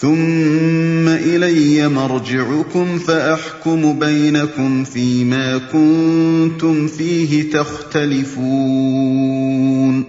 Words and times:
ثم 0.00 1.08
إلي 1.08 1.86
مرجعكم 1.86 2.98
فأحكم 3.06 3.98
بينكم 3.98 4.84
فيما 4.84 5.58
كنتم 5.72 6.88
فيه 6.88 7.42
تختلفون 7.52 10.02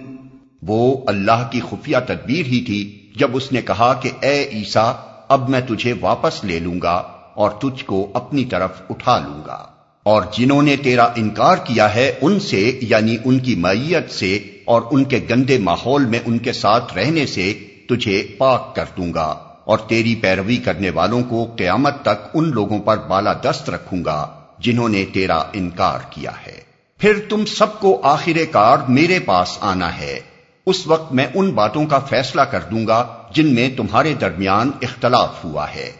وہ 0.62 0.96
اللہ 1.06 1.48
کی 1.50 1.60
خفیہ 1.70 1.96
تدبیر 2.06 2.46
ہی 2.46 2.64
تھی 2.64 3.08
جب 3.16 3.36
اس 3.36 3.52
نے 3.52 3.62
کہا 3.62 4.00
کہ 4.02 4.10
اے 4.20 4.48
عیسیٰ، 4.52 4.92
اب 5.28 5.48
میں 5.48 5.60
تجھے 5.68 5.94
واپس 6.00 6.44
لے 6.44 6.58
لوں 6.58 6.80
گا 6.82 7.02
اور 7.34 7.50
تجھ 7.50 7.84
کو 7.84 8.10
اپنی 8.14 8.44
طرف 8.44 8.70
اٹھا 8.90 9.18
لوں 9.18 9.42
گا۔ 9.46 9.66
اور 10.02 10.22
جنہوں 10.38 10.62
نے 10.62 10.76
تیرا 10.76 11.04
انکار 11.04 11.56
کیا 11.56 11.94
ہے، 11.94 12.12
ان 12.20 12.40
سے 12.40 12.78
یعنی 12.80 13.16
ان 13.24 13.38
کی 13.38 13.54
معیت 13.54 14.10
سے 14.10 14.38
اور 14.64 14.82
ان 14.90 15.04
کے 15.04 15.20
گندے 15.30 15.58
ماحول 15.58 16.04
میں 16.04 16.18
ان 16.26 16.38
کے 16.38 16.52
ساتھ 16.52 16.94
رہنے 16.94 17.26
سے 17.26 17.54
تجھے 17.88 18.26
پاک 18.38 18.76
کر 18.76 18.84
دوں 18.96 19.14
گا۔ 19.14 19.45
اور 19.66 19.78
تیری 19.78 20.14
پیروی 20.14 20.56
کرنے 20.56 20.90
والوں 20.90 21.22
کو 21.22 21.54
قیامت 21.56 22.02
تک 22.02 22.30
ان 22.34 22.50
لوگوں 22.50 22.78
پر 22.78 22.98
بالا 22.98 23.32
دست 23.32 23.70
رکھوں 23.70 24.04
گا 24.04 24.40
جنہوں 24.58 24.88
نے 24.88 25.04
تیرا 25.12 25.42
انکار 25.52 25.98
کیا 26.10 26.30
ہے۔ 26.46 26.60
پھر 26.98 27.20
تم 27.28 27.44
سب 27.44 27.80
کو 27.80 28.00
آخر 28.02 28.38
کار 28.50 28.78
میرے 28.88 29.18
پاس 29.18 29.58
آنا 29.60 29.98
ہے۔ 29.98 30.20
اس 30.66 30.86
وقت 30.86 31.12
میں 31.12 31.26
ان 31.34 31.50
باتوں 31.50 31.86
کا 31.86 31.98
فیصلہ 31.98 32.40
کر 32.40 32.60
دوں 32.60 32.86
گا 32.86 33.22
جن 33.30 33.54
میں 33.54 33.76
تمہارے 33.76 34.14
درمیان 34.14 34.70
اختلاف 34.82 35.44
ہوا 35.44 35.74
ہے۔ 35.74 35.92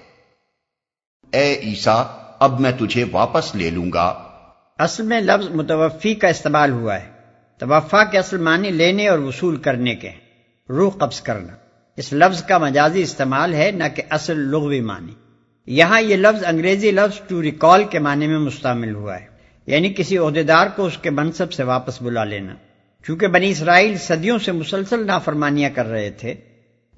اے 1.33 1.61
عیسا 1.63 2.05
اب 2.39 2.61
میں 2.61 2.73
تجھے 2.81 3.05
واپس 3.13 3.55
لے 3.55 3.71
لوں 3.71 3.93
گا۔ 3.95 4.23
اصل 4.79 5.03
میں 5.03 5.21
لفظ 5.21 5.49
متوفی 5.49 6.15
کا 6.15 6.29
استعمال 6.29 6.71
ہوا 6.71 6.95
ہے۔ 6.95 7.07
توفا 7.59 8.05
کے 8.05 8.19
اصل 8.19 8.39
معنی 8.39 8.71
لینے 8.71 9.09
اور 9.09 9.19
وصول 9.19 9.57
کرنے 9.57 9.95
کے۔ 9.95 10.11
روح 10.69 10.91
قبض 10.99 11.21
کرنا۔ 11.21 11.66
اس 11.97 12.13
لفظ 12.13 12.43
کا 12.43 12.59
مجازی 12.59 13.03
استعمال 13.03 13.55
ہے، 13.55 13.71
نہ 13.71 13.85
کہ 13.95 14.03
اصل 14.11 14.39
لغوی 14.39 14.81
معنی۔ 14.81 15.13
یہاں 15.67 16.01
یہ 16.01 16.17
لفظ 16.17 16.45
انگریزی 16.45 16.91
لفظ 16.91 17.21
ٹو 17.29 17.43
ریکال 17.43 17.85
کے 17.85 17.99
معنی 17.99 18.27
میں 18.27 18.39
مستعمل 18.39 18.95
ہوا 18.95 19.21
ہے۔ 19.21 19.27
یعنی 19.67 19.95
کسی 19.97 20.19
عہدیدار 20.19 20.67
کو 20.77 20.87
اس 20.87 20.99
کے 20.99 21.11
منصب 21.11 21.53
سے 21.53 21.63
واپس 21.63 22.03
بلا 22.03 22.25
لینا۔ 22.25 22.55
چونکہ 23.07 23.27
بنی 23.27 23.51
اسرائیل 23.51 23.97
صدیوں 23.99 24.39
سے 24.39 24.53
مسلسل 24.53 25.07
نافرمانیاں 25.07 25.71
کر 25.75 25.87
رہے 25.87 26.11
تھے، 26.11 26.35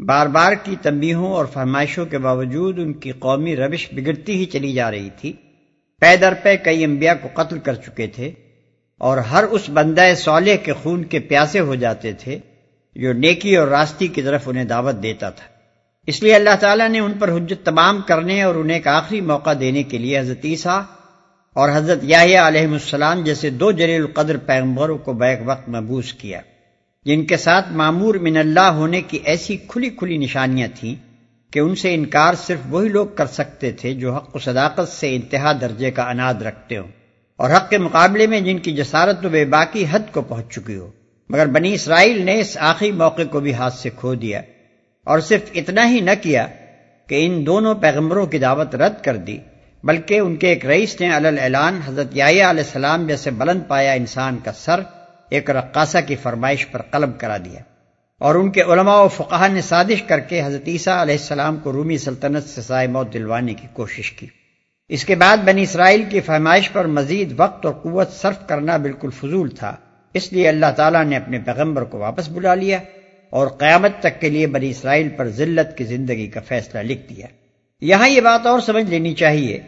بار 0.01 0.27
بار 0.27 0.53
کی 0.63 0.77
تنبیہوں 0.83 1.33
اور 1.33 1.45
فرمائشوں 1.47 2.07
کے 2.07 2.19
باوجود 2.19 2.79
ان 2.79 2.93
کی 2.93 3.11
قومی 3.11 3.57
روش 3.57 3.89
بگڑتی 3.93 4.33
ہی 4.33 4.45
چلی 4.45 4.73
جا 4.73 4.91
رہی 4.91 5.09
تھی۔ 5.21 5.33
پے 6.01 6.17
در 6.17 6.35
پے 6.43 6.57
کئی 6.57 6.85
انبیاء 6.85 7.15
کو 7.23 7.43
قتل 7.43 7.59
کر 7.59 7.75
چکے 7.75 8.07
تھے 8.07 8.31
اور 8.99 9.19
ہر 9.19 9.45
اس 9.45 9.71
بندہ 9.71 10.03
صالح 10.17 10.57
کے 10.57 10.73
خون 10.73 11.05
کے 11.05 11.19
پیاسے 11.19 11.61
ہو 11.61 11.75
جاتے 11.75 12.13
تھے۔ 12.13 12.39
جو 12.97 13.13
نیکی 13.13 13.57
اور 13.57 13.69
راستی 13.69 14.07
کی 14.07 14.23
طرف 14.23 14.41
انہیں 14.47 14.65
دعوت 14.65 15.03
دیتا 15.03 15.31
تھا۔ 15.31 15.45
اس 16.07 16.23
لیے 16.23 16.35
اللہ 16.35 16.55
تعالیٰ 16.61 16.89
نے 16.89 16.99
ان 16.99 17.13
پر 17.13 17.33
حجت 17.33 17.65
تمام 17.65 18.01
کرنے 18.01 18.43
اور 18.43 18.55
انہیں 18.55 18.77
ایک 18.77 18.87
آخری 18.87 19.21
موقع 19.21 19.51
دینے 19.61 19.83
کے 19.83 19.99
لیے 19.99 20.19
حضرت 20.19 20.45
عیسیٰ 20.45 20.83
اور 21.55 21.69
حضرت 21.75 21.99
یاہیا 22.03 22.49
علیہ 22.49 22.67
السلام 22.67 23.25
جیسے 23.25 23.51
دو 23.51 23.73
جلیل 23.73 24.01
القدر 24.01 24.37
پیغمبروں 24.37 24.99
کو 24.99 25.13
بیک 25.13 25.39
وقت 25.45 25.69
محبوس 25.69 26.13
کیا، 26.13 26.41
جن 27.05 27.25
کے 27.27 27.37
ساتھ 27.37 27.73
معمور 27.73 28.15
من 28.15 28.37
اللہ 28.37 28.61
ہونے 28.61 29.01
کی 29.03 29.19
ایسی 29.25 29.57
کھلی 29.57 29.91
کھلی 29.91 30.17
نشانیاں 30.17 30.69
تھیں 30.75 30.95
کہ 31.53 31.59
ان 31.59 31.75
سے 31.75 31.95
انکار 31.95 32.35
صرف 32.35 32.59
وہی 32.71 32.89
لوگ 32.89 33.07
کر 33.15 33.27
سکتے 33.27 33.73
تھے 33.73 33.95
جو 33.95 34.15
حق 34.15 34.37
و 34.37 34.39
صداقت 34.39 34.89
سے 34.89 35.17
انتہا 35.17 35.53
درجے 35.61 35.91
کا 35.91 36.03
اناد 36.03 36.35
رکھتے 36.35 36.77
ہوں 36.77 36.89
اور 37.37 37.51
حق 37.51 37.71
کے 37.71 37.79
مقابلے 37.79 38.27
میں 38.27 38.41
جن 38.41 38.59
کی 38.59 38.73
جسارت 38.73 39.25
و 39.25 39.29
بے 39.29 39.45
باقی 39.45 39.85
حد 39.91 40.13
کو 40.13 40.21
پہنچ 40.21 40.55
چکی 40.55 40.77
ہو۔ 40.77 40.91
مگر 41.31 41.47
بنی 41.47 41.75
اسرائیل 41.75 42.25
نے 42.25 42.41
اس 42.41 42.57
آخری 42.61 42.93
موقع 42.93 43.23
کو 43.31 43.41
بھی 43.41 43.55
ہاتھ 43.55 43.75
سے 43.75 43.91
کھو 43.97 44.15
دیا 44.15 44.41
اور 45.05 45.21
صرف 45.21 45.51
اتنا 45.55 45.89
ہی 45.91 46.01
نہ 46.01 46.11
کیا 46.23 46.47
کہ 47.07 47.27
ان 47.27 47.47
دونوں 47.47 47.75
پیغمبروں 47.75 48.27
کی 48.27 48.39
دعوت 48.39 48.75
رد 48.75 49.05
کر 49.05 49.17
دی، 49.17 49.39
بلکہ 49.85 50.19
ان 50.19 50.37
کے 50.37 50.49
ایک 50.49 50.67
رئیس 50.67 51.01
نے 51.01 51.11
اعلان 51.11 51.81
حضرت 51.85 52.19
علیہ 52.25 52.45
السلام 52.45 53.07
جیسے 53.07 53.31
بلند 53.31 53.61
پایا 53.69 53.93
انسان 53.93 54.39
کا 54.45 54.53
سر 54.53 54.81
ایک 55.29 55.51
رقاصہ 55.51 55.99
کی 56.07 56.17
فرمائش 56.17 56.67
پر 56.71 56.83
قلب 56.83 57.19
کرا 57.21 57.37
دیا 57.37 57.61
اور 58.19 58.35
ان 58.35 58.51
کے 58.51 58.63
علماء 58.63 59.01
و 59.03 59.09
فقہ 59.09 59.49
نے 59.49 59.61
سازش 59.61 60.03
کر 60.03 60.21
کے 60.21 60.43
حضرت 60.45 60.69
عیسیٰ 60.69 61.01
علیہ 61.01 61.15
السلام 61.15 61.57
کو 61.57 61.73
رومی 61.73 61.99
سلطنت 61.99 62.49
سے 62.49 62.63
سائے 62.63 62.87
موت 62.87 63.13
دلوانے 63.13 63.55
کی 63.55 63.67
کوشش 63.73 64.13
کی۔ 64.13 64.27
اس 64.89 65.05
کے 65.05 65.15
بعد 65.15 65.37
بنی 65.37 65.63
اسرائیل 65.63 66.05
کی 66.09 66.21
فرمائش 66.21 66.71
پر 66.73 66.87
مزید 66.87 67.35
وقت 67.37 67.67
اور 67.67 67.75
قوت 67.75 68.13
صرف 68.13 68.47
کرنا 68.47 68.77
بالکل 68.77 69.11
فضول 69.11 69.51
تھا۔ 69.51 69.77
اس 70.15 70.33
لیے 70.33 70.49
اللہ 70.49 70.71
تعالیٰ 70.77 71.05
نے 71.05 71.17
اپنے 71.17 71.39
پیغمبر 71.39 71.85
کو 71.85 71.99
واپس 71.99 72.29
بلا 72.29 72.55
لیا 72.55 72.79
اور 73.31 73.47
قیامت 73.47 73.91
تک 74.01 74.21
کے 74.21 74.29
لیے 74.29 74.47
بنی 74.47 74.71
اسرائیل 74.71 75.09
پر 75.09 75.29
ذلت 75.29 75.79
کی 75.79 75.85
زندگی 75.85 76.27
کا 76.27 76.41
فیصلہ 76.41 76.81
لکھ 76.81 77.15
دیا۔ 77.15 77.27
یہاں 77.81 78.09
یہ 78.09 78.21
بات 78.21 78.47
اور 78.47 78.61
سمجھ 78.61 78.85
لینی 78.85 79.15
چاہیے 79.15 79.61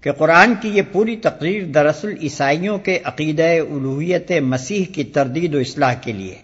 کہ 0.00 0.12
قرآن 0.12 0.54
کی 0.60 0.68
یہ 0.68 0.82
پوری 0.92 1.16
تقریر 1.16 1.62
دراصل 1.62 2.14
عیسائیوں 2.22 2.78
کے 2.78 2.98
عقیدہ 3.04 3.42
الوحیت 3.42 4.32
مسیح 4.32 4.84
کی 4.94 5.04
تردید 5.04 5.54
و 5.54 5.58
اصلاح 5.58 5.94
کے 5.94 6.12
لیے۔ 6.12 6.34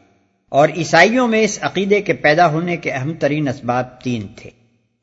اور 0.48 0.69
عیسائیوں 0.76 1.28
میں 1.28 1.42
اس 1.42 1.59
عقیدے 1.62 2.00
کے 2.00 2.12
پیدا 2.12 2.50
ہونے 2.50 2.76
کے 2.76 2.91
اہم 2.91 3.12
ترین 3.14 3.48
اسباب 3.48 4.00
تین 4.00 4.26
تھے۔ 4.36 4.50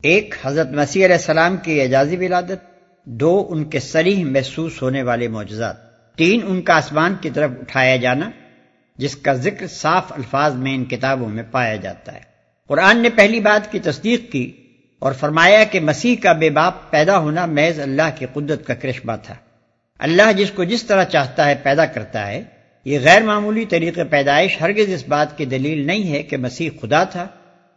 ایک، 0.02 0.34
حضرت 0.42 0.70
مسیح 0.70 1.04
علیہ 1.04 1.16
السلام 1.16 1.56
کی 1.56 1.80
اعجازی 1.80 2.16
ولادت۔ 2.16 2.70
دو، 3.04 3.46
ان 3.50 3.64
کے 3.64 3.80
سریح 3.80 4.24
محسوس 4.24 4.82
ہونے 4.82 5.02
والے 5.02 5.28
معجزات۔ 5.28 5.89
تین 6.16 6.40
ان 6.46 6.62
کا 6.62 6.76
آسمان 6.76 7.14
کی 7.20 7.30
طرف 7.30 7.50
اٹھایا 7.60 7.96
جانا، 7.96 8.30
جس 8.96 9.16
کا 9.16 9.32
ذکر 9.32 9.66
صاف 9.66 10.12
الفاظ 10.12 10.54
میں 10.54 10.74
ان 10.74 10.84
کتابوں 10.84 11.28
میں 11.28 11.42
پایا 11.50 11.76
جاتا 11.76 12.14
ہے۔ 12.14 12.20
قرآن 12.68 12.98
نے 12.98 13.08
پہلی 13.10 13.40
بات 13.40 13.72
کی 13.72 13.78
تصدیق 13.78 14.32
کی 14.32 14.52
اور 14.98 15.12
فرمایا 15.12 15.64
کہ 15.64 15.80
مسیح 15.80 16.16
کا 16.22 16.32
بے 16.32 16.50
باپ 16.50 16.90
پیدا 16.90 17.18
ہونا 17.18 17.46
محض 17.46 17.80
اللہ 17.80 18.10
کی 18.18 18.26
قدرت 18.32 18.66
کا 18.66 18.74
کرشبہ 18.74 19.16
تھا۔ 19.22 19.34
اللہ 19.98 20.32
جس 20.32 20.50
کو 20.50 20.64
جس 20.64 20.82
طرح 20.82 21.04
چاہتا 21.04 21.48
ہے 21.48 21.54
پیدا 21.62 21.86
کرتا 21.86 22.26
ہے۔ 22.26 22.42
یہ 22.84 22.98
غیر 23.02 23.22
معمولی 23.22 23.64
طریقے 23.64 24.04
پیدائش 24.04 24.60
ہرگز 24.60 24.94
اس 24.94 25.08
بات 25.08 25.38
کی 25.38 25.44
دلیل 25.44 25.86
نہیں 25.86 26.12
ہے 26.12 26.22
کہ 26.22 26.36
مسیح 26.36 26.70
خدا 26.80 27.04
تھا 27.04 27.26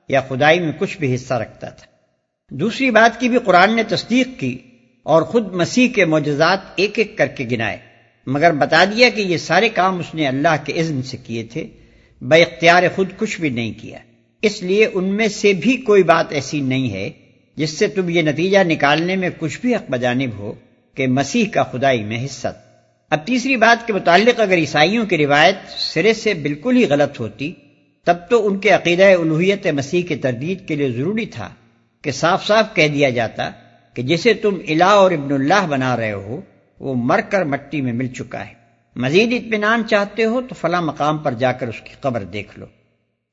یا 0.10 0.22
خدائی 0.22 0.60
میں 0.60 0.72
کچھ 0.78 0.98
بھی 0.98 1.16
حصہ 1.16 1.34
رکھتا 1.34 1.70
تھا۔ 1.70 1.88
دوسری 2.50 2.92
بات 2.92 3.20
کی 3.20 3.30
بھی 3.30 3.38
قرآن 3.38 3.76
نے 3.76 3.84
تصدیق 3.84 4.40
کی 4.40 4.58
اور 5.04 5.22
خود 5.22 5.54
مسیح 5.54 5.90
کے 5.90 6.06
معجزات 6.06 6.60
ایک 6.76 6.98
ایک 6.98 7.18
کر 7.18 7.28
کے 7.28 7.48
گنائے۔ 7.52 7.78
مگر 8.28 8.52
بتا 8.52 8.84
دیا 8.86 9.10
کہ 9.10 9.22
یہ 9.22 9.38
سارے 9.38 9.70
کام 9.70 10.00
اس 10.00 10.16
نے 10.16 10.28
اللہ 10.28 10.56
کے 10.66 10.74
اذن 10.74 11.02
سے 11.04 11.18
کیے 11.18 11.44
تھے، 11.44 11.68
بے 12.22 12.42
اختیار 12.42 12.84
خود 12.96 13.10
کچھ 13.18 13.42
بھی 13.42 13.50
نہیں 13.50 13.74
کیا۔ 13.82 13.98
اس 14.42 14.64
لیے 14.64 14.90
ان 14.94 15.04
میں 15.04 15.28
سے 15.28 15.54
بھی 15.54 15.78
کوئی 15.78 16.04
بات 16.04 16.26
ایسی 16.30 16.62
نہیں 16.62 16.94
ہے 16.94 17.10
جس 17.56 17.70
سے 17.70 17.88
تم 17.88 18.10
یہ 18.10 18.22
نتیجہ 18.22 18.58
نکالنے 18.64 19.16
میں 19.16 19.30
کچھ 19.40 19.60
بھی 19.62 19.76
حق 19.76 19.92
بجانب 19.92 20.38
ہو 20.38 20.54
کہ 20.96 21.08
مسیح 21.08 21.46
کا 21.46 21.64
خدائی 21.64 22.04
میں 22.04 22.26
حصہ۔ 22.26 22.48
اب 23.10 23.20
تیسری 23.26 23.56
بات 23.56 23.88
کے 23.88 23.94
متعلق 23.94 24.40
اگر 24.40 24.58
عیسائیوں 24.58 25.06
کی 25.06 25.18
روایت 25.18 25.56
سرے 25.80 26.14
سے 26.14 26.34
بالکل 26.34 26.78
ہی 26.78 26.86
غلط 26.86 27.20
ہوتی، 27.20 27.54
تب 28.04 28.18
تو 28.30 28.48
ان 28.48 28.58
کے 28.60 28.70
عقیدہ 28.70 29.04
الوحیت 29.04 29.68
مسیح 29.68 30.04
کی 30.04 30.16
تردید 30.16 30.68
کے 30.68 30.76
لیے 30.76 30.92
ضروری 30.92 31.26
تھا 31.26 31.50
کہ 32.02 32.12
صاف 32.12 32.48
صاف 32.48 32.76
کہہ 32.76 32.88
دیا 32.88 33.10
جاتا 33.10 33.50
کہ 33.94 34.02
جسے 34.04 34.34
تم 34.34 34.58
الہ 34.68 34.84
اور 34.84 35.12
ابن 35.12 35.32
اللہ 35.32 35.68
بنا 35.70 35.98
رہے 35.98 36.12
ہو 36.12 36.42
وہ 36.80 36.96
مر 36.96 37.22
کر 37.22 37.44
مٹی 37.44 37.82
میں 37.82 37.94
مل 37.94 38.08
چکا 38.08 38.48
ہے۔ 38.48 38.54
مزید 38.96 39.34
اطمینان 39.34 39.88
چاہتے 39.88 40.26
ہو 40.26 40.42
تو 40.42 40.56
فلاں 40.56 40.82
مقام 40.82 41.18
پر 41.18 41.32
جا 41.32 41.52
کر 41.52 41.68
اس 41.68 41.82
کی 41.82 41.94
قبر 42.00 42.24
دیکھ 42.24 42.60
لو۔ 42.60 42.66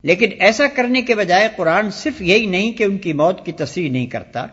لیکن 0.02 0.28
ایسا 0.40 0.64
کرنے 0.74 1.02
کے 1.02 1.14
بجائے 1.14 1.48
قرآن 1.56 1.90
صرف 1.90 2.22
یہی 2.22 2.46
نہیں 2.46 2.72
کہ 2.72 2.84
ان 2.84 2.98
کی 2.98 3.12
موت 3.12 3.46
کی 3.46 3.52
تصریح 3.52 3.90
نہیں 3.90 4.06
کرتا، 4.06 4.46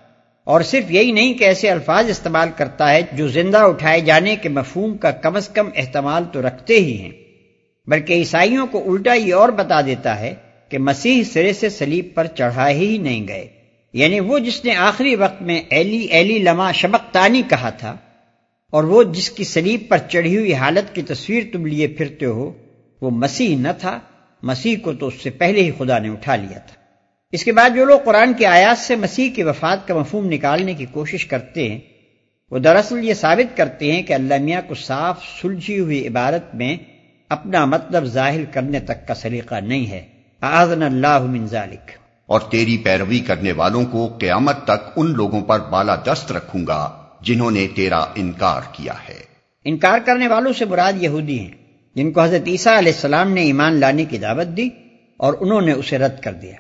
اور 0.44 0.62
صرف 0.62 0.92
یہی 0.92 1.12
نہیں 1.12 1.34
کہ 1.34 1.44
ایسے 1.44 1.70
الفاظ 1.70 2.10
استعمال 2.10 2.50
کرتا 2.58 2.92
ہے 2.92 3.02
جو 3.12 3.28
زندہ 3.28 3.58
اٹھائے 3.58 4.02
جانے 4.02 4.36
کے 4.36 4.50
مفہوم 4.50 4.98
کا 4.98 5.12
کم 5.12 5.36
از 5.36 5.50
کم 5.50 5.70
احتمال 5.76 6.24
تو 6.32 6.42
رکھتے 6.42 6.74
ہی 6.74 7.02
ہیں۔ 7.02 7.12
بلکہ 7.88 8.14
عیسائیوں 8.14 8.68
کو 8.68 8.92
الٹا 8.92 9.14
یہ 9.14 9.34
اور 9.34 9.50
بتا 9.50 9.82
دیتا 9.82 10.20
ہے 10.20 10.34
کہ 10.70 10.78
مسیح 10.78 11.24
سرے 11.24 11.54
سے 11.54 11.70
سلیب 11.70 12.08
پر 12.14 12.28
چڑھائے 12.28 12.76
ہی 12.76 12.98
نہیں 12.98 13.28
گئے۔ 13.28 13.48
یعنی 13.94 14.20
وہ 14.20 14.40
جس 14.40 14.66
نے 14.66 14.76
آخری 14.76 15.16
وقت 15.16 15.42
میں 15.42 15.62
ایلی 15.70 15.98
ایلی 15.98 16.40
لما 16.40 16.72
شبق 16.72 17.14
تانی 17.14 17.42
کہا 17.50 17.70
تھا 17.70 17.98
اور 18.72 18.84
وہ 18.84 19.04
جس 19.04 19.30
کی 19.30 19.44
سلیب 19.44 19.84
پر 19.90 19.98
چڑھی 19.98 20.38
ہوئی 20.38 20.54
حالت 20.54 20.96
کی 20.96 21.02
تصویر 21.02 21.44
تم 21.54 21.66
لیے 21.66 21.88
پھرتے 21.88 22.26
ہو، 22.26 22.54
وہ 23.02 23.10
مسیح 23.10 23.58
نہ 23.58 23.68
تھا، 23.80 24.00
مسیح 24.44 24.76
کو 24.84 24.94
تو 24.94 25.08
اس 25.08 25.14
سے 25.24 25.30
پہلے 25.30 25.64
ہی 25.64 25.72
خدا 25.78 26.00
نے 26.00 26.10
اٹھا 26.10 26.36
لیا 26.36 26.60
تھا۔ 26.60 26.76
اس 27.32 27.44
کے 27.44 27.52
بعد 27.52 27.70
جو 27.76 27.86
لوگ 27.86 28.00
قرآن 28.06 28.34
کی 28.34 28.46
آیات 28.46 28.78
سے 28.78 28.96
مسیح 28.96 29.30
کی 29.36 29.44
وفات 29.44 29.88
کا 29.88 29.94
مفہوم 29.94 30.26
نکالنے 30.26 30.74
کی 30.74 30.86
کوشش 30.92 31.26
کرتے 31.26 31.70
ہیں، 31.70 31.80
وہ 32.52 32.60
دراصل 32.60 33.04
یہ 33.04 33.14
ثابت 33.14 33.58
کرتے 33.58 33.92
ہیں 33.92 34.04
کہ 34.04 34.14
اللہ 34.14 34.34
میاں 34.42 34.62
کو 34.68 34.76
صاف 34.76 35.24
سلجھی 35.42 35.80
ہوئی 35.80 36.08
عبارت 36.08 36.56
میں 36.56 36.78
اپنا 37.30 37.66
مطلب 37.66 38.04
ظاہر 38.04 38.46
کرنے 38.46 38.80
تک 38.80 39.08
کا 39.08 39.16
سلیقہ 39.16 39.56
نہیں 39.56 39.92
ہے۔ 39.92 40.02
آزن 40.42 40.84
اللہ 40.84 41.20
من 41.20 41.48
ذالک۔ 41.48 41.92
اور 42.26 42.42
تیری 42.42 42.78
پیروی 42.78 43.20
کرنے 43.20 43.52
والوں 43.52 43.86
کو 43.86 44.08
قیامت 44.08 44.64
تک 44.64 44.94
ان 44.96 45.12
لوگوں 45.12 45.42
پر 45.42 45.60
بالا 45.60 45.96
دست 45.96 46.32
رکھوں 46.32 46.68
گا۔ 46.68 47.07
جنہوں 47.22 47.52
نے 47.52 47.68
تیرا 47.76 48.00
انکار 48.16 48.62
کیا 48.72 48.94
ہے۔ 49.10 49.20
انکار 49.66 50.00
کرنے 50.06 50.28
والوں 50.28 50.54
سے 50.54 50.66
مراد 50.66 51.02
یہودی 51.02 51.40
ہیں، 51.40 51.52
جن 51.96 52.12
کو 52.12 52.22
حضرت 52.22 52.48
عیسیٰ 52.48 52.78
علیہ 52.78 52.94
السلام 52.94 53.32
نے 53.34 53.42
ایمان 53.42 53.80
لانے 53.80 54.06
کی 54.06 54.18
دعوت 54.18 54.56
دی 54.58 54.70
اور 55.20 55.34
انہوں 55.42 55.62
نے 55.62 55.72
اسے 55.72 55.98
رد 55.98 56.20
کر 56.22 56.34
دیا۔ 56.34 56.56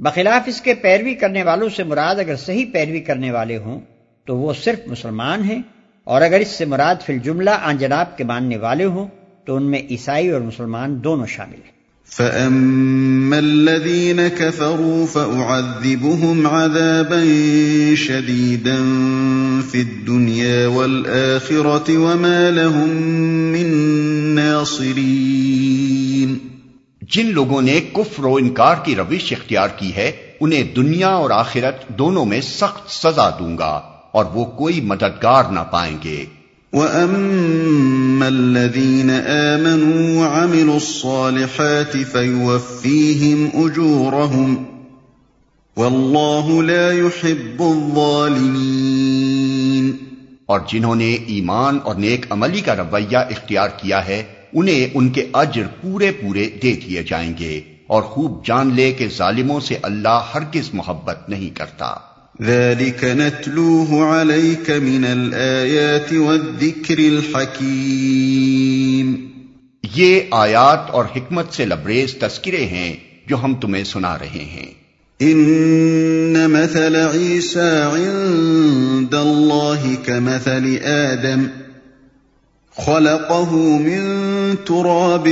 بخلاف 0.00 0.42
اس 0.46 0.60
کے 0.60 0.74
پیروی 0.74 1.14
کرنے 1.14 1.42
والوں 1.42 1.68
سے 1.68 1.84
مراد 1.84 2.18
اگر 2.18 2.36
صحیح 2.36 2.66
پیروی 2.72 3.00
کرنے 3.00 3.30
والے 3.30 3.56
ہوں 3.56 3.80
تو 4.26 4.36
وہ 4.36 4.52
صرف 4.54 4.86
مسلمان 4.86 5.44
ہیں، 5.44 5.60
اور 6.06 6.22
اگر 6.22 6.40
اس 6.40 6.48
سے 6.48 6.64
مراد 6.64 7.02
فی 7.06 7.12
الجملہ 7.12 7.50
آن 7.50 7.78
جناب 7.78 8.16
کے 8.16 8.24
ماننے 8.24 8.56
والے 8.56 8.84
ہوں 8.84 9.06
تو 9.44 9.56
ان 9.56 9.70
میں 9.70 9.80
عیسائی 9.90 10.28
اور 10.28 10.40
مسلمان 10.40 11.02
دونوں 11.04 11.26
شامل 11.26 11.60
ہیں۔ 11.64 11.75
فَأَمَّا 12.06 13.38
الَّذِينَ 13.38 14.28
كَفَرُوا 14.28 15.06
فَأُعَذِّبُهُمْ 15.06 16.46
عَذَابًا 16.46 17.94
شَدِيدًا 17.94 18.78
فِي 19.70 19.80
الدُّنْيَا 19.80 20.66
وَالْآخِرَةِ 20.66 21.96
وَمَا 21.96 22.50
لَهُم 22.50 22.88
مِّن 23.52 23.66
نَاصِرِينَ 24.34 26.36
جن 27.02 27.26
لوگوں 27.26 27.62
نے 27.62 27.80
کفر 27.92 28.24
و 28.24 28.36
انکار 28.36 28.76
کی 28.84 28.94
روش 28.94 29.32
اختیار 29.32 29.68
کی 29.68 29.96
ہے، 29.96 30.12
انہیں 30.40 30.76
دنیا 30.76 31.08
اور 31.08 31.30
آخرت 31.30 31.88
دونوں 31.88 32.24
میں 32.24 32.40
سخت 32.40 32.90
سزا 32.90 33.30
دوں 33.30 33.58
گا 33.58 33.80
اور 34.12 34.24
وہ 34.24 34.44
کوئی 34.44 34.80
مددگار 34.80 35.44
نہ 35.44 35.60
پائیں 35.70 35.96
گے۔ 36.04 36.24
وَأَمَّا 36.72 38.28
الَّذِينَ 38.28 39.10
آمَنُوا 39.10 40.20
وَعَمِلُوا 40.20 40.76
الصَّالِحَاتِ 40.76 42.04
فَيُوَفِّيهِمْ 42.04 43.50
أُجُورَهُمْ 43.64 44.66
وَاللَّهُ 45.76 46.62
لَا 46.62 46.92
يُحِبُّ 46.92 47.62
الظَّالِمِينَ 47.62 48.66
اور 50.46 50.60
جنہوں 50.68 50.94
نے 50.94 51.14
ایمان 51.14 51.78
اور 51.84 51.94
نیک 51.94 52.26
عملی 52.30 52.60
کا 52.60 52.76
رویہ 52.76 53.16
اختیار 53.16 53.68
کیا 53.76 54.06
ہے، 54.06 54.22
انہیں 54.52 54.86
ان 54.94 55.08
کے 55.08 55.26
اجر 55.32 55.66
پورے 55.80 56.12
پورے 56.12 56.50
دے 56.62 56.72
دیے 56.72 57.02
جائیں 57.02 57.32
گے 57.38 57.60
اور 57.86 58.02
خوب 58.02 58.46
جان 58.46 58.74
لے 58.74 58.92
کہ 58.92 59.08
ظالموں 59.16 59.60
سے 59.60 59.78
اللہ 59.82 60.26
ہرگز 60.34 60.74
محبت 60.74 61.28
نہیں 61.28 61.56
کرتا۔ 61.56 62.15
ذلك 62.42 63.04
نتلوه 63.04 64.04
عليك 64.04 64.70
من 64.70 65.04
الآيات 65.04 66.12
والذكر 66.12 66.98
الحكيم 66.98 69.16
یہ 69.96 70.20
آیات 70.30 70.90
اور 70.90 71.04
حکمت 71.04 71.52
سے 71.52 71.64
لبریز 71.64 72.14
تذکرے 72.14 72.56
ہیں 72.56 72.96
جو 73.26 73.44
ہم 73.44 73.54
تمہیں 73.54 73.84
سنا 73.84 74.18
رہے 74.18 74.28
ہیں۔ 74.28 74.74
ان 75.20 76.50
مثل 76.50 76.96
عيسى 76.96 77.90
عند 77.94 79.14
الله 79.14 79.94
كمثل 80.04 80.78
آدم 80.82 81.46
خلقه 82.76 83.78
من 83.80 84.54
تراب 84.64 85.28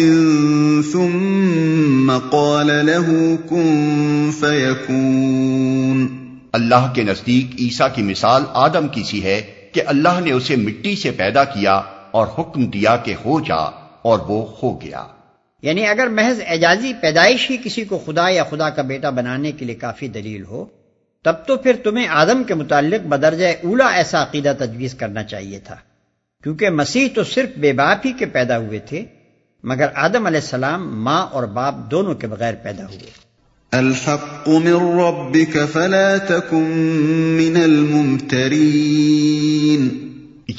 ثم 0.92 2.12
قال 2.30 2.66
له 2.66 3.38
كن 3.48 4.30
فيكون 4.40 6.23
اللہ 6.54 6.92
کے 6.94 7.02
نزدیک 7.02 7.60
عیسیٰ 7.60 7.88
کی 7.94 8.02
مثال 8.02 8.42
آدم 8.48 8.88
کی 8.88 9.02
سی 9.02 9.24
ہے 9.24 9.42
کہ 9.72 9.82
اللہ 9.86 10.20
نے 10.20 10.32
اسے 10.32 10.56
مٹی 10.56 10.96
سے 10.96 11.10
پیدا 11.10 11.44
کیا 11.44 11.74
اور 12.10 12.26
حکم 12.38 12.66
دیا 12.66 12.96
کہ 12.96 13.14
ہو 13.24 13.40
جا 13.40 13.60
اور 14.02 14.18
وہ 14.18 14.54
ہو 14.62 14.80
گیا۔ 14.80 15.04
یعنی 15.62 15.86
اگر 15.86 16.06
محض 16.06 16.40
اعجازی 16.46 16.92
پیدائش 17.00 17.50
ہی 17.50 17.56
کسی 17.64 17.84
کو 17.84 18.02
خدا 18.06 18.28
یا 18.28 18.44
خدا 18.44 18.70
کا 18.70 18.82
بیٹا 18.82 19.10
بنانے 19.10 19.52
کے 19.52 19.64
لیے 19.64 19.74
کافی 19.74 20.08
دلیل 20.08 20.44
ہو، 20.44 20.64
تب 21.24 21.34
تو 21.46 21.56
پھر 21.56 21.76
تمہیں 21.84 22.08
آدم 22.08 22.44
کے 22.44 22.54
متعلق 22.54 23.06
بدرجہ 23.06 23.46
اولا 23.46 23.88
ایسا 23.88 24.22
عقیدہ 24.22 24.52
تجویز 24.58 24.94
کرنا 24.94 25.22
چاہیے 25.22 25.58
تھا۔ 25.58 25.76
کیونکہ 26.42 26.70
مسیح 26.70 27.08
تو 27.14 27.24
صرف 27.24 27.48
بے 27.56 27.72
باپ 27.72 28.06
ہی 28.06 28.12
کے 28.12 28.26
پیدا 28.26 28.58
ہوئے 28.58 28.78
تھے، 28.78 29.04
مگر 29.64 29.86
آدم 29.94 30.26
علیہ 30.26 30.40
السلام 30.40 31.04
ماں 31.04 31.26
اور 31.26 31.42
باپ 31.42 31.74
دونوں 31.90 32.14
کے 32.14 32.26
بغیر 32.26 32.54
پیدا 32.54 32.84
ہوئے۔ 32.86 33.33
الحق 33.74 34.48
من 34.48 35.00
ربك 35.00 35.64
فلا 35.64 36.16
تكن 36.16 37.36
من 37.36 37.56
الممترين 37.56 40.10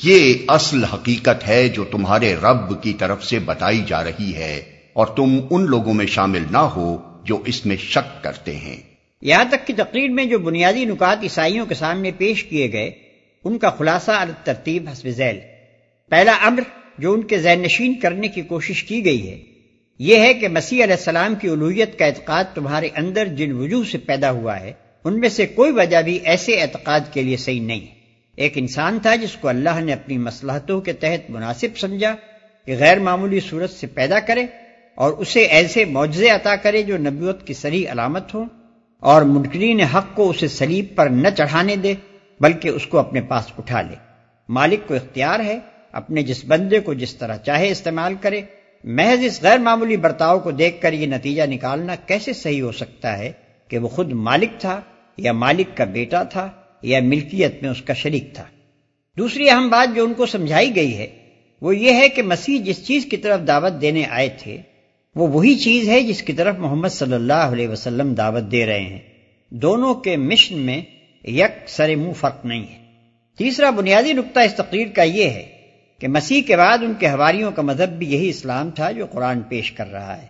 یہ 0.04 0.34
اصل 0.48 0.84
حقیقت 0.84 1.48
ہے 1.48 1.70
جو 1.70 1.84
تمہارے 1.84 2.36
رب 2.36 2.84
کی 2.84 2.94
طرف 2.94 3.26
سے 3.26 3.40
بتائی 3.40 3.84
جا 3.88 4.04
رہی 4.04 4.36
ہے 4.36 4.64
اور 4.94 5.08
تم 5.08 5.40
ان 5.50 5.66
لوگوں 5.66 5.94
میں 5.94 6.06
شامل 6.06 6.44
نہ 6.52 6.58
ہو 6.58 6.98
جو 7.24 7.42
اس 7.46 7.66
میں 7.66 7.78
شک 7.78 8.24
کرتے 8.24 8.56
ہیں۔ 8.56 8.78
یہاں 9.22 9.46
تک 9.50 9.68
کہ 9.68 9.74
تقریر 9.78 10.10
میں 10.10 10.26
جو 10.26 10.40
بنیادی 10.40 10.86
نکات 10.86 11.18
عیسائیوں 11.24 11.66
کے 11.66 11.76
سامنے 11.76 12.12
پیش 12.18 12.44
کیے 12.44 12.72
گئے 12.72 12.92
ان 13.44 13.58
کا 13.58 13.70
خلاصہ 13.70 14.26
ترتیب 14.44 14.88
حسب 14.92 15.10
ذیل۔ 15.10 15.40
پہلا 16.10 16.32
امر 16.32 16.62
جو 16.98 17.14
ان 17.14 17.24
کے 17.24 17.38
ذہن 17.38 17.62
نشین 17.62 18.00
کرنے 18.00 18.28
کی 18.28 18.42
کوشش 18.42 18.84
کی 18.84 19.06
گئی 19.06 19.30
ہے 19.30 19.55
یہ 20.00 20.20
ہے 20.20 20.34
کہ 20.34 20.48
مسیح 20.48 20.84
علیہ 20.84 20.94
السلام 20.94 21.36
کی 21.36 21.50
الوحیت 21.50 22.00
کا 22.00 22.06
اعتقاد 22.06 22.44
تمہارے 22.54 22.90
اندر 22.96 23.26
جن 23.26 23.52
وجوہ 23.52 23.84
سے 23.92 23.98
پیدا 23.98 24.32
ہوا 24.32 24.60
ہے، 24.60 24.74
ان 25.04 25.20
میں 25.20 25.30
سے 25.30 25.46
کوئی 25.46 25.72
وجہ 25.72 26.02
بھی 26.02 26.20
ایسے 26.24 26.62
اعتقاد 26.62 27.00
کے 27.14 27.24
لیے 27.24 27.38
صحیح 27.38 27.62
نہیں 27.62 27.82
ہے۔ 27.82 27.94
ایک 28.36 28.54
انسان 28.56 29.00
تھا 29.00 29.16
جس 29.16 29.36
کو 29.36 29.48
اللہ 29.48 29.80
نے 29.80 29.94
اپنی 29.94 30.18
مسلحتوں 30.18 30.82
کے 30.82 30.94
تحت 30.94 31.30
مناسب 31.30 31.78
سمجھا 31.78 32.16
کہ 32.66 32.76
غیر 32.80 33.00
معمولی 33.00 33.40
صورت 33.40 33.70
سے 33.70 33.88
پیدا 33.88 34.20
کرے 34.20 34.46
اور 34.96 35.14
اسے 35.14 35.40
ایسے 35.40 35.86
معجزے 35.86 36.30
عطا 36.30 36.56
کرے 36.56 36.84
جو 36.84 36.98
نبیوت 36.98 37.48
کی 37.48 37.54
سری 37.54 37.88
علامت 37.88 38.34
ہو 38.34 38.44
اور 39.00 39.22
منکرین 39.22 39.82
حق 39.82 40.16
کو 40.16 40.30
اسے 40.30 40.48
سلیب 40.48 40.86
پر 40.96 41.10
نہ 41.10 41.28
چڑھانے 41.38 41.76
دے، 41.76 41.94
بلکہ 42.40 42.70
اس 42.70 42.88
کو 42.88 42.98
اپنے 42.98 43.22
پاس 43.22 43.44
اٹھا 43.58 43.82
لے۔ 43.82 43.96
مالک 44.50 44.88
کو 44.88 44.94
اختیار 44.94 45.40
ہے، 45.40 45.60
اپنے 45.92 46.24
جس 46.24 46.46
بندے 46.48 46.80
کو 46.80 46.94
جس 46.94 47.16
طرح 47.16 47.38
چاہے 47.38 47.70
استعمال 47.70 48.16
کرے۔ 48.22 48.42
محض 48.88 49.24
اس 49.24 49.42
غیر 49.42 49.58
معمولی 49.58 49.98
برتاؤ 49.98 50.40
کو 50.40 50.52
دیکھ 50.52 50.82
کر 50.82 50.94
یہ 50.94 51.08
نتیجہ 51.08 51.44
نکالنا 51.44 51.96
کیسے 51.96 52.34
صحیح 52.34 52.62
ہو 52.62 52.72
سکتا 52.72 53.18
ہے 53.18 53.32
کہ 53.68 53.78
وہ 53.78 53.88
خود 53.88 54.12
مالک 54.12 54.50
تھا 54.60 54.82
یا 55.18 55.32
مالک 55.32 55.78
کا 55.78 55.84
بیٹا 55.84 56.24
تھا 56.24 56.50
یا 56.82 57.00
ملکیت 57.02 57.62
میں 57.62 57.70
اس 57.70 57.82
کا 57.82 57.94
شریک 57.94 58.34
تھا؟ 58.34 58.44
دوسری 59.18 59.50
اہم 59.50 59.70
بات 59.70 59.96
جو 59.96 60.04
ان 60.04 60.14
کو 60.14 60.26
سمجھائی 60.26 60.76
گئی 60.76 60.98
ہے، 60.98 61.08
وہ 61.62 61.76
یہ 61.76 61.94
ہے 61.94 62.10
کہ 62.10 62.22
مسیح 62.22 62.60
جس 62.64 62.88
چیز 62.88 63.06
کی 63.06 63.18
طرف 63.18 63.48
دعوت 63.48 63.82
دینے 63.82 64.04
آئے 64.10 64.30
تھے، 64.38 64.58
وہ 65.16 65.28
وہی 65.28 65.56
چیز 65.56 65.90
ہے 65.90 66.02
جس 66.02 66.24
کی 66.24 66.34
طرف 66.34 66.56
محمد 66.58 66.90
صلی 66.90 67.14
اللہ 67.14 67.34
علیہ 67.34 67.68
وسلم 67.68 68.14
دعوت 68.14 68.52
دے 68.52 68.66
رہے 68.66 68.82
ہیں۔ 68.82 69.00
دونوں 69.50 69.94
کے 69.94 70.18
مشن 70.18 70.58
میں 70.58 70.82
یک 71.24 71.70
سر 71.70 71.96
منہ 71.96 72.14
فرق 72.14 72.46
نہیں 72.46 72.64
ہے۔ 72.64 72.86
تیسرا 73.38 73.70
بنیادی 73.70 74.14
نقطہ 74.14 74.40
اس 74.40 74.54
تقریر 74.54 74.88
کا 74.88 75.04
یہ 75.04 75.30
ہے 75.30 75.55
کہ 76.06 76.10
مسیح 76.10 76.42
کے 76.48 76.58
بعد 76.58 76.78
ان 76.82 76.94
کے 77.00 77.10
ہواریوں 77.10 77.52
کا 77.52 77.62
مذہب 77.62 77.90
بھی 77.90 78.14
یہی 78.14 78.30
اسلام 78.30 78.72
تھا 78.72 78.92
جو 78.92 79.06
قرآن 79.06 79.42
پیش 79.42 79.72
کر 79.72 79.92
رہا 79.92 80.18
ہے۔ 80.18 80.26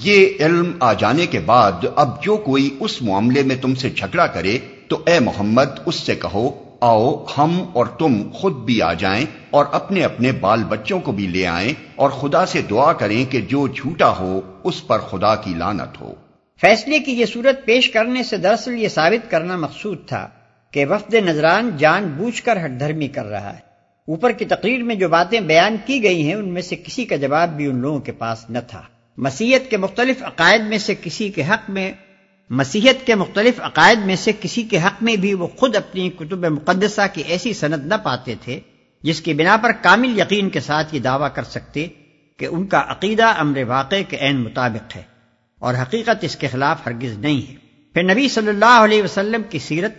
یہ 0.00 0.28
علم 0.40 0.72
آ 0.80 0.92
جانے 0.92 1.26
کے 1.26 1.38
بعد 1.38 1.72
اب 1.96 2.22
جو 2.22 2.36
کوئی 2.36 2.76
اس 2.80 3.02
معاملے 3.02 3.42
میں 3.42 3.56
تم 3.56 3.74
سے 3.74 3.90
جھگڑا 3.90 4.26
کرے 4.26 4.58
تو 4.88 5.02
اے 5.06 5.20
محمد 5.20 5.64
اس 5.86 5.94
سے 5.94 6.14
کہو، 6.14 6.76
آؤ 6.80 7.24
ہم 7.38 7.64
اور 7.72 7.86
تم 7.86 8.22
خود 8.32 8.52
بھی 8.52 8.82
آ 8.82 8.92
جائیں 8.92 9.26
اور 9.50 9.64
اپنے 9.72 10.04
اپنے 10.04 10.32
بال 10.32 10.64
بچوں 10.64 11.00
کو 11.00 11.12
بھی 11.12 11.26
لے 11.26 11.46
آئیں 11.46 11.72
اور 11.96 12.10
خدا 12.10 12.46
سے 12.46 12.62
دعا 12.62 12.92
کریں 12.92 13.32
کہ 13.32 13.40
جو 13.40 13.66
جھوٹا 13.66 14.18
ہو 14.18 14.40
اس 14.64 14.86
پر 14.86 14.98
خدا 14.98 15.34
کی 15.34 15.54
لانت 15.54 16.00
ہو۔ 16.00 16.14
فیصلے 16.60 16.98
کی 16.98 17.12
یہ 17.12 17.26
صورت 17.26 17.64
پیش 17.64 17.90
کرنے 17.90 18.22
سے 18.22 18.36
دراصل 18.36 18.82
یہ 18.82 18.88
ثابت 18.88 19.30
کرنا 19.30 19.56
مقصود 19.56 19.98
تھا 20.06 20.28
کہ 20.70 20.84
وفد 20.86 21.14
نظران 21.14 21.70
جان 21.76 22.14
بوجھ 22.16 22.42
کر 22.42 22.64
ہٹ 22.64 22.80
دھرمی 22.80 23.08
کر 23.08 23.24
رہا 23.24 23.52
ہے۔ 23.52 23.60
اوپر 24.08 24.32
کی 24.32 24.44
تقریر 24.44 24.82
میں 24.82 24.94
جو 24.94 25.08
باتیں 25.08 25.40
بیان 25.40 25.76
کی 25.86 26.02
گئی 26.02 26.26
ہیں، 26.26 26.34
ان 26.34 26.48
میں 26.48 26.62
سے 26.62 26.76
کسی 26.76 27.04
کا 27.04 27.16
جواب 27.16 27.56
بھی 27.56 27.66
ان 27.66 27.76
لوگوں 27.76 28.00
کے 28.00 28.12
پاس 28.12 28.50
نہ 28.50 28.58
تھا۔ 28.68 28.82
مسیحت 29.16 29.70
کے 29.70 29.76
مختلف 29.76 30.22
عقائد 30.22 30.60
میں 30.60 30.78
سے 30.78 30.94
کسی 31.02 31.28
کے 31.28 31.42
حق 31.48 31.70
میں 31.70 31.92
مسیحت 32.50 33.06
کے 33.06 33.14
مختلف 33.14 33.60
عقائد 33.60 33.98
میں 33.98 34.16
سے 34.16 34.32
کسی 34.40 34.62
کے 34.62 34.78
حق 34.78 35.02
میں 35.02 35.16
بھی 35.16 35.34
وہ 35.34 35.46
خود 35.46 35.76
اپنی 35.76 36.10
کتب 36.10 36.44
مقدسہ 36.44 37.00
کی 37.12 37.22
ایسی 37.26 37.52
صنعت 37.52 37.78
نہ 37.78 37.94
پاتے 38.02 38.34
تھے، 38.40 38.60
جس 39.02 39.20
کی 39.20 39.34
بنا 39.34 39.56
پر 39.56 39.72
کامل 39.72 40.18
یقین 40.18 40.50
کے 40.50 40.60
ساتھ 40.60 40.94
یہ 40.94 41.00
دعویٰ 41.00 41.28
کر 41.34 41.42
سکتے 41.42 41.86
کہ 42.36 42.46
ان 42.50 42.66
کا 42.66 42.84
عقیدہ 42.86 43.24
امر 43.24 43.62
واقع 43.66 43.94
کے 44.08 44.16
عین 44.16 44.36
مطابق 44.36 44.96
ہے 44.96 45.02
اور 45.58 45.74
حقیقت 45.82 46.24
اس 46.24 46.36
کے 46.36 46.48
خلاف 46.48 46.86
ہرگز 46.86 47.18
نہیں 47.18 47.50
ہے۔ 47.50 47.54
پھر 47.94 48.02
نبی 48.02 48.28
صلی 48.28 48.48
اللہ 48.48 48.80
علیہ 48.84 49.02
وسلم 49.02 49.42
کی 49.50 49.58
سیرت، 49.58 49.92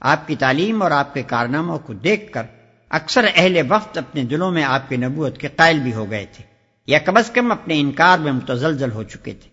آپ 0.00 0.28
کی 0.28 0.34
تعلیم 0.34 0.82
اور 0.82 0.90
آپ 0.90 1.14
کے 1.14 1.22
کارناموں 1.22 1.78
کو 1.78 1.92
دیکھ 1.92 2.32
کر 2.32 2.42
اکثر 2.88 3.26
اہل 3.34 3.60
وقت 3.68 3.98
اپنے 3.98 4.24
دلوں 4.24 4.50
میں 4.50 4.64
آپ 4.64 4.88
کی 4.88 4.96
نبوت 4.96 5.38
کے 5.38 5.48
قائل 5.56 5.78
بھی 5.78 5.92
ہو 5.92 6.10
گئے 6.10 6.26
تھے۔ 6.32 6.49
یا 6.90 6.98
کم 6.98 7.16
از 7.16 7.30
کم 7.30 7.52
اپنے 7.52 7.80
انکار 7.80 8.18
میں 8.18 8.32
متزلزل 8.32 8.92
ہو 8.92 9.02
چکے 9.02 9.32
تھے۔ 9.32 9.50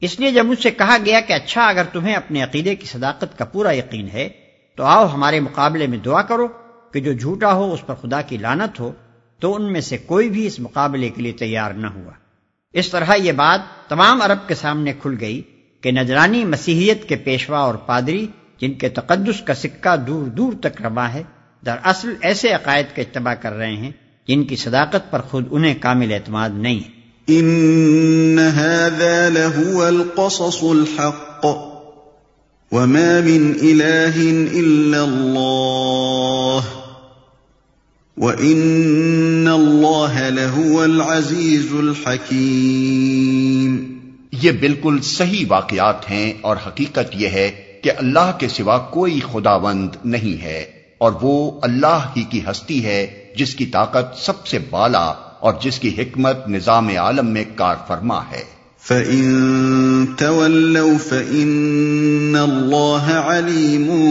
اس 0.00 0.20
لیے 0.20 0.30
جب 0.30 0.44
مجھ 0.44 0.62
سے 0.62 0.70
کہا 0.70 0.96
گیا 1.04 1.20
کہ 1.20 1.32
اچھا 1.32 1.66
اگر 1.66 1.82
تمہیں 1.92 2.14
اپنے 2.14 2.42
عقیدے 2.42 2.74
کی 2.74 2.86
صداقت 2.86 3.38
کا 3.38 3.44
پورا 3.44 3.72
یقین 3.72 4.08
ہے، 4.08 4.28
تو 4.76 4.84
آؤ 4.84 5.06
ہمارے 5.06 5.40
مقابلے 5.40 5.86
میں 5.86 5.98
دعا 5.98 6.22
کرو 6.22 6.48
کہ 6.92 7.00
جو 7.00 7.12
جھوٹا 7.12 7.52
ہو 7.52 7.72
اس 7.72 7.86
پر 7.86 7.94
خدا 7.94 8.22
کی 8.22 8.36
لانت 8.36 8.80
ہو، 8.80 8.92
تو 9.38 9.54
ان 9.54 9.72
میں 9.72 9.80
سے 9.80 9.98
کوئی 9.98 10.30
بھی 10.30 10.46
اس 10.46 10.60
مقابلے 10.60 11.08
کے 11.08 11.22
لیے 11.22 11.32
تیار 11.32 11.70
نہ 11.70 11.86
ہوا۔ 11.86 12.12
اس 12.72 12.88
طرح 12.88 13.14
یہ 13.14 13.32
بات 13.32 13.88
تمام 13.88 14.22
عرب 14.22 14.48
کے 14.48 14.54
سامنے 14.54 14.92
کھل 15.02 15.14
گئی 15.20 15.42
کہ 15.80 15.92
نجرانی 15.92 16.44
مسیحیت 16.44 17.08
کے 17.08 17.16
پیشوا 17.16 17.58
اور 17.58 17.74
پادری، 17.74 18.26
جن 18.58 18.74
کے 18.74 18.88
تقدس 18.88 19.40
کا 19.40 19.54
سکہ 19.54 19.96
دور 19.96 20.26
دور 20.26 20.52
تک 20.60 20.82
رما 20.82 21.12
ہے 21.12 21.22
دراصل 21.66 22.14
ایسے 22.20 22.52
عقائد 22.52 22.86
کا 22.96 23.02
اتباع 23.02 23.34
کر 23.34 23.52
رہے 23.52 23.76
ہیں 23.76 23.90
جن 24.30 24.44
کی 24.44 24.56
صداقت 24.56 25.10
پر 25.10 25.20
خود 25.20 25.44
انہیں 25.50 25.74
کامل 25.80 26.12
اعتماد 26.12 26.50
نہیں 26.54 26.80
ان 27.26 28.38
هذا 28.38 29.28
لهو 29.28 29.82
القصص 29.82 30.62
الحق 30.62 31.46
وما 32.72 33.20
من 33.20 33.54
اله 33.62 34.60
الا 34.60 35.04
الله 35.04 36.64
وان 38.16 39.48
الله 39.48 40.28
لهو 40.28 40.82
العزيز 40.82 41.66
الحكيم۔ 41.78 43.98
یہ 44.32 44.52
بالکل 44.52 45.02
صحیح 45.02 45.44
واقعات 45.48 46.10
ہیں 46.10 46.32
اور 46.40 46.56
حقیقت 46.66 47.08
یہ 47.12 47.28
ہے 47.28 47.78
کہ 47.82 47.92
اللہ 47.96 48.32
کے 48.38 48.48
سوا 48.48 48.78
کوئی 48.78 49.20
خداوند 49.32 49.88
نہیں 50.04 50.42
ہے۔ 50.42 50.79
اور 51.00 51.12
وہ 51.22 51.60
اللہ 51.62 52.06
ہی 52.16 52.22
کی 52.22 52.40
ہستی 52.50 52.84
ہے 52.84 53.24
جس 53.36 53.54
کی 53.54 53.66
طاقت 53.66 54.18
سب 54.18 54.46
سے 54.46 54.58
بالا 54.70 55.12
اور 55.40 55.54
جس 55.60 55.78
کی 55.78 55.94
حکمت 55.98 56.48
نظام 56.48 56.88
عالم 56.88 57.26
میں 57.26 57.44
کار 57.54 57.76
فرما 57.86 58.30
ہے۔ 58.30 58.42
فَإِن 58.82 60.06
تَوَلَّوْا 60.06 61.08
فَإِنَّ 61.08 62.38
اللَّهَ 62.38 63.12
عَلِيمٌ 63.12 64.06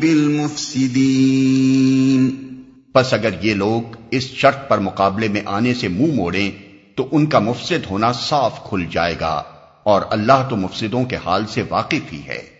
بِالْمُفْسِدِينَ۔ 0.00 2.44
پس 2.92 3.14
اگر 3.14 3.30
یہ 3.42 3.54
لوگ 3.54 3.96
اس 4.10 4.22
شرط 4.22 4.68
پر 4.68 4.78
مقابلے 4.78 5.28
میں 5.28 5.40
آنے 5.44 5.74
سے 5.74 5.88
منہ 5.88 6.00
مو 6.00 6.06
موڑیں 6.06 6.50
تو 6.94 7.08
ان 7.12 7.26
کا 7.26 7.38
مفسد 7.38 7.90
ہونا 7.90 8.12
صاف 8.12 8.68
کھل 8.68 8.84
جائے 8.92 9.14
گا 9.20 9.42
اور 9.82 10.02
اللہ 10.10 10.46
تو 10.50 10.56
مفسدوں 10.56 11.04
کے 11.04 11.16
حال 11.24 11.46
سے 11.46 11.62
واقف 11.70 12.12
ہی 12.12 12.22
ہے۔ 12.26 12.53